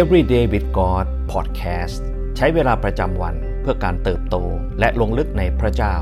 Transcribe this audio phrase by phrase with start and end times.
[0.00, 2.02] Everyday with God Podcast
[2.36, 4.36] ใช้เวลาประจำวันเพื่อการเติบโต
[4.80, 5.94] และลงลึกในพระเจ้า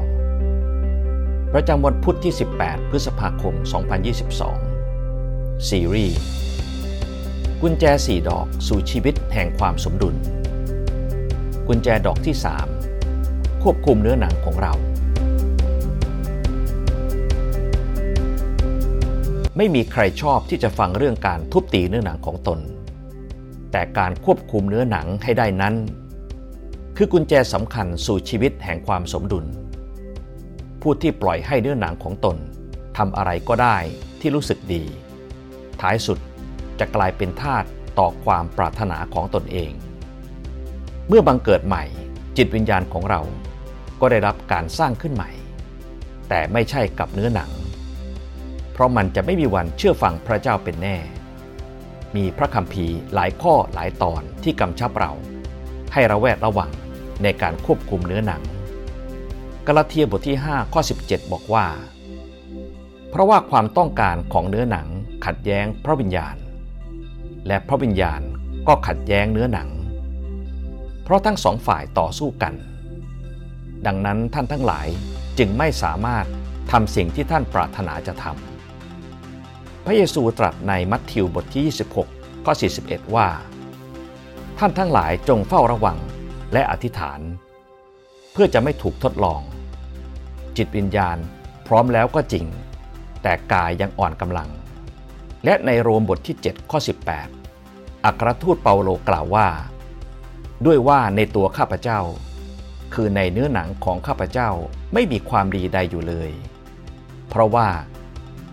[1.55, 3.55] ประจำวันพุทธที่ 18 พฤษภาคม
[4.81, 6.19] 2022 ซีรีส์
[7.63, 10.15] กุญแจ 4 ดอกสู่ชีวิตแห่งความสมดุล
[11.69, 12.37] กุญแจดอกที่
[12.99, 14.73] 3 ควบคุมเนื้อหนังของเรา
[19.57, 22.61] ไม่มีใครชอบที่จะฟังเรื่องการทุบตีเนื้อหนังของตน
[23.73, 25.75] แต่การควบคุมเนื้อหนังให้ได้นั้น
[26.97, 29.45] คือกุญแจสำคัญสู่ชีวิตแห่งความสมดุล
[30.81, 32.37] ผู้ที่ปล่อยให้เนื้อหนังของตน
[32.97, 33.77] ทำอะไรก็ได้
[34.21, 34.83] ที่รู้สึกดี
[35.81, 36.19] ท้ายสุด
[36.79, 37.65] จะกลายเป็นทาส
[37.99, 39.73] ต่อความปรารถนาของตนเอง
[41.09, 41.85] เมื่อบังเกิดใหม่
[42.37, 43.21] จิตวิญญาณของเรา
[44.01, 45.31] ก็ได้รับการสร้างขึ้นใหม่
[46.29, 47.51] แต่ไม่ใช่กับเนื้อหนัง
[48.73, 50.97] เพราะมันจะไม่มีวันเชื่อฟังพระเจ้าเป็นแน่
[52.17, 55.13] มีพระคัมภีร์หลายข้อหลายตอนที่กำชับเรา
[55.93, 56.71] ให้ระแวดระวัง
[57.23, 58.43] ในการควบคุมเนื้อหนัง
[59.67, 61.67] กาลาเทียบทที่ 5 ข้อ 17 บอกว่า
[63.11, 64.89] เพราะว่าความต้องการของเนื้อหนัง
[65.27, 66.37] ขัดแย้งพระวิญญาณ
[67.47, 68.21] และพระวิญญาณ
[68.69, 69.69] ก็ขัดแย้งเนื้อหนัง
[71.05, 72.55] เพราะทั้งสองฝ่ายต่อสู้กัน
[73.87, 74.89] ดังนั้นท่านทั้งหลาย
[75.39, 76.27] จึงไม่สามารถ
[76.71, 78.52] ทำสิ่งที่ท่านปรารถนาจะทำ
[79.87, 81.65] พระเยซูตรัสในมัทธิวบทที่
[82.05, 82.53] 26 ข้อ
[82.83, 83.29] 41 ว่า
[84.59, 85.99] ท่านทั้งหลายจงเฝ้าระวัง
[86.53, 87.21] และอธิษฐาน
[88.33, 89.41] เพื่อจะไม่ถูกทดลอง
[90.57, 91.19] จิตวิญญาณ
[91.67, 92.47] พร้อมแล้วก็จริง
[93.23, 94.51] แต่กายยังอ่อนกำลัง
[95.45, 96.79] และในโรมบทที่ 7 ข้อ
[97.43, 99.49] 18 อัครทูตเปาโลกล่าวว่า
[100.67, 102.01] ด้วยว่าในตัวข้าพเจ้า
[102.95, 104.51] คือในเนื้อหนังของข้าพเจ้า
[104.93, 106.31] ไม่มีความดีใดอยู่เลย
[107.29, 107.69] เพราะว่า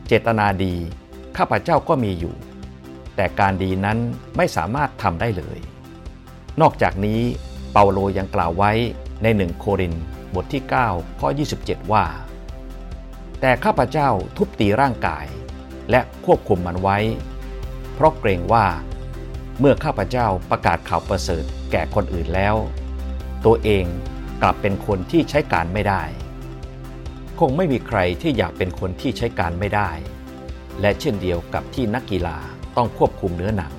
[0.08, 0.76] เจตนาดี
[1.38, 2.36] ข้าพเจ้าก็มีอยู่
[3.16, 3.98] แต่การดีนั้น
[4.38, 5.60] ไม่สามารถทำได้เลย
[6.62, 7.22] นอกจากนี้
[7.72, 8.72] เปาโลยังกล่าวไว้
[9.24, 9.94] ในหนึ่งโคริน
[10.36, 11.30] บทที่ 9 ข้อ
[11.62, 12.06] 27 ว่า
[13.42, 15.26] แต่ข้าพเจ้าทุบตีร่างกาย
[15.92, 16.98] และควบคุมมันไว้
[17.94, 18.66] เพราะเกรงว่า
[19.60, 22.56] เมื่อข้าพเจ้าประกาศข่าวประเสริฐแก่คนอื่นแล้ว
[23.46, 23.86] ตัวเอง
[24.42, 26.04] กลับเป็นคนที่ใช้การไม่ได้
[27.40, 29.90] คงไม่มีใครที่อยากเป็นคนที่ใช้การไม่ได้
[30.82, 32.38] และเช่นเดียวกับที่นักกีฬา
[32.78, 33.74] ต้องควบคุมเนื้อหนัง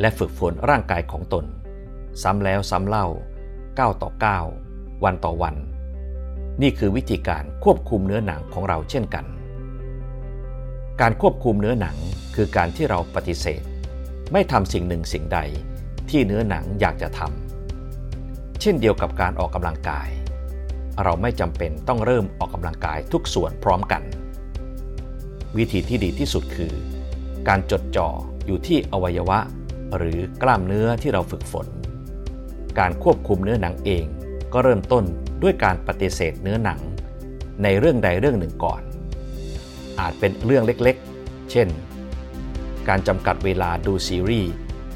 [0.00, 1.44] และฝึกฝนร่างกายของตน
[2.22, 3.06] ซ้ำแล้วซ้ำเล่า
[3.54, 4.10] 9 ต่อ
[4.56, 5.54] 9 วันต่อวัน
[6.62, 9.24] นี่คือวิธีการควบคุมเนื้อหนังของเราเช่นกัน
[11.00, 11.96] การควบคุมเนื้อหนัง
[12.34, 13.62] คือการที่เราปฏิเสธ
[14.32, 15.38] ไม่ทำสิ่งหนึ่งสิ่งใด
[16.10, 20.08] ที่เนื้อหนังอยากจะทำเช่นเดียวกับการออกกำลังกาย
[21.02, 24.02] เราไม่จำเป็นต้องเริ่มออกกำลังกายทุกส่วนพร้อมกัน
[25.58, 26.72] วิธีที่ดีที่สุดคือ
[27.48, 28.08] การจดจ่อ
[28.46, 29.38] อยู่ที่อวัยวะ
[29.96, 31.66] หรือกล้ามเนื้อที่เราฝึกฝน
[32.78, 34.04] การควบคุมเนื้อหนังเอง
[34.52, 35.04] ก็เริ่มต้น
[35.42, 36.80] ด้วยการปฏิเสธเนื้อหนัง
[37.62, 38.82] ในเรื่องใดเรื่องหนึ่งก่อน
[40.00, 41.68] อาจเป็นเรื่องเล็กๆ เช่น
[42.88, 44.52] การจำกัดเวลาดูซีรีส์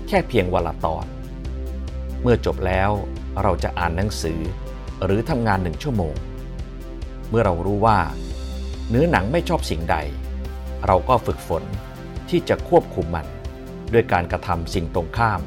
[0.08, 1.06] แค่เพียงวันละตอน
[2.22, 2.90] เมื่อจบแล้ว
[3.42, 4.40] เราจะอ่านหนังสือ
[5.04, 6.14] หรือทำงานหนึ่งชั่วโมง
[7.30, 7.98] เมื่อเรารู้ว่า
[8.90, 9.96] เนื้อหนังไม่ชอบสิ่งใด
[10.86, 11.62] เราก็ฝึกฝน
[12.28, 13.26] ที่จะควบคุมมัน
[13.92, 15.40] ด้วยการกระทำสิ่งตรงข้าม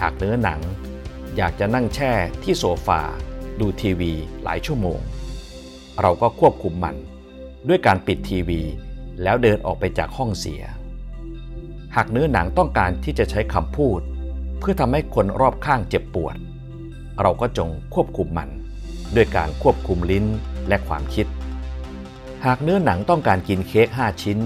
[0.00, 0.60] หากเนื้อหนัง
[1.36, 2.12] อยากจะนั่งแช่
[2.42, 3.00] ที่โซฟา
[3.60, 4.12] ดูทีวี
[4.42, 5.00] หลายชั่วโมง
[6.00, 6.96] เราก็ควบคุมมัน
[7.68, 8.60] ด้วยการปิดทีวี
[9.22, 10.62] แล้วเดินออกไปจากห้องเสีย
[11.96, 14.00] หากเนื้อหนังต้องการที่จะใช้คำพูด
[14.58, 16.36] เพื่อทำให้คนรอบข้างเจ็บปวด
[17.22, 18.48] เราก็จงควบคุมมัน
[19.14, 20.26] ด้วยการควบคุมลิ้น
[20.68, 21.26] และความคิด
[22.46, 24.38] หากเนื้อหนังต้องการกินเค้ก5 ชิ้น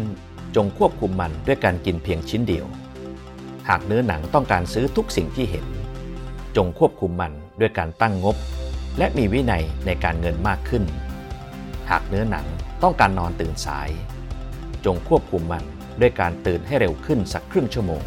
[0.56, 2.66] จงควบคุมมันด้วยการกินเพียงชิ้นเดียว
[3.68, 5.66] หากเนื้อหนังต้องการซื้อทุกสิ่งที่เห็น
[6.56, 8.36] จงควบคุมมันด้วยการตั้งงบ
[8.98, 10.84] และมีวินัยในการเงินมากขึ้น
[11.90, 12.46] หากเนื้อหนัง
[12.82, 13.88] ต้องการนอนตื่นสาย
[14.84, 15.64] จงควบคุมมัน
[16.00, 18.02] ด้วยการตื่นให้เร็วขึ้นสักครึ่งชั่วโมง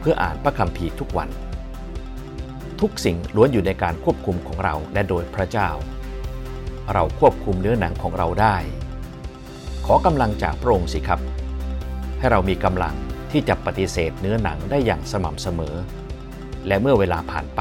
[0.00, 1.28] เพื่ออ่านพระคัมภีร์ทุกวัน
[2.80, 5.68] ทุกสิ่งล้วนอยู่ในการควบคุมของเราและโดยพระเจ้า
[6.92, 8.56] เราควบคุมเนื้อหนังของเราได้
[9.86, 11.20] ขอกำลังจากพระองค์สิครับ
[12.18, 12.94] ให้เรามีกำลัง
[13.30, 15.74] ที่จะปฏิเสธเนื้อหนังได้อย่างสม่ำเสมอ
[16.66, 17.60] และเมื่อเวลาผ่านไป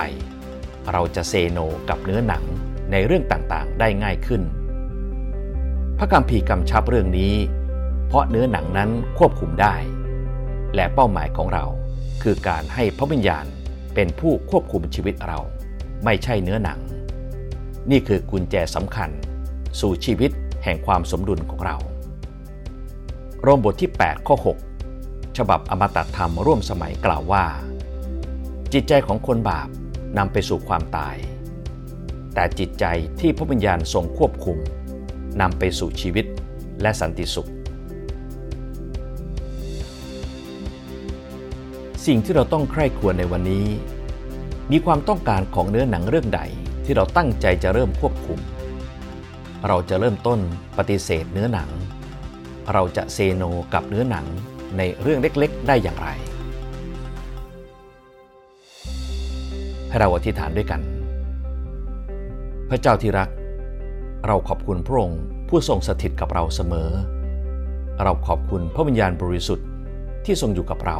[0.91, 1.59] เราจะเซโน
[1.89, 2.43] กับเนื้อหนัง
[2.91, 4.41] ในเรื่องต่างๆ ได้ง่ายขึ้น
[5.97, 7.35] พระคัมภีร์กำชับเรื่องนี้
[8.07, 9.75] เพราะเนื้อหนังนั้นควบคุมได้
[10.75, 11.65] และเป้าหมายของเรา
[12.23, 13.45] คือการให้พระวิญญาณ
[13.95, 15.39] เป็นผู้ควบคุมชีวิตเรา
[16.05, 16.79] ไม่ใช่เนื้อหนัง
[17.91, 19.09] นี่คือกุญแจสำคัญ
[19.79, 20.31] สู่ชีวิต
[20.63, 21.77] แห่งความสมดุลของเรา
[23.43, 24.35] โรมบทที่ 8 ข้อ
[24.87, 27.45] 6 ฉบับอมตะธรรมร่วมสมัยกล่าวว่า
[28.73, 29.67] จิตใจของคนบาป
[30.17, 31.15] นำไปสู่ความตาย
[32.33, 32.85] แต่จิตใจ
[33.19, 34.57] ที่พระวิญญาณทรงควบคุม
[35.41, 36.25] นำไปสู่ชีวิต
[36.81, 37.49] และสันติสุข
[42.05, 43.67] สิ่งที่เราต้องใคร่ครวญในวันนี้
[44.71, 46.41] มีความต้องการของเนื้อหนังเรื่องใด
[46.85, 48.39] ที่เราตั้งใจจะเริ่มควบคุม
[49.67, 50.39] เราจะเริ่มต้น
[50.77, 51.69] ปฏิเสธเนื้อหนัง
[52.73, 54.25] เราจะเซโนกับเนื้อหนัง
[54.77, 56.09] ในเรื่องเล็กๆ ได้อย่างไร
[59.89, 60.81] ให้เราอธิษฐานด้วยกัน
[62.69, 63.29] พระเจ้าที่รัก
[64.27, 66.89] เราขอบคุณพระองค์ผู้ทรงสถิตกับเราเสมอ
[68.03, 69.67] เราขอบคุณพระวิญญาณบริสุทธิ์
[70.25, 70.97] ที่ทรงอยู่กับเรา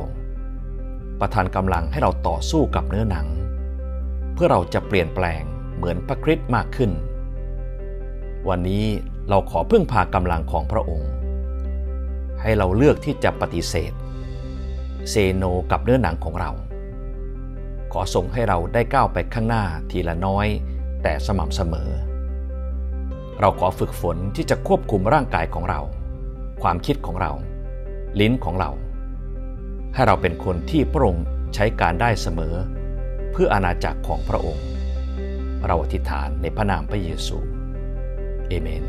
[1.20, 3.28] ประทานกำลังให้เราต่อสู้กับเนื้อหนัง
[4.34, 5.42] เพื่อเราจะเปลี่ยนแปลง
[5.76, 6.92] เหมือนพระคริสต์มากขึ้น
[8.50, 8.86] วันนี้
[9.30, 11.10] เราขอพึ่งพากำลังของพระองค์
[12.42, 13.94] ให้เราเลือกที่จะปฏิเสธ
[15.10, 16.52] เซโนกับเนื้อหนังของเรา
[17.92, 20.48] ขอส่งให้เราได้ก้าวไปข้างหน้าทีละน้อย
[21.04, 21.90] แต่สม่ำเสมอ
[23.40, 25.82] เราขอฝึกฝนที่จะควบคุมร่างกายของเรา
[26.62, 27.32] ความคิดของเรา
[28.20, 28.72] ลิ้นของเรา
[29.94, 32.56] ให้เราเป็นคนที่พระองค์ใช้การได้เสมอ
[33.32, 34.66] เพื่ออาณาจักรของพระองค์
[35.68, 37.38] เราอธิษฐานในพระนามพระเยซู
[38.48, 38.84] เอเมน